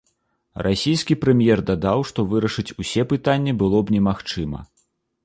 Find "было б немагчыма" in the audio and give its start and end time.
3.61-4.59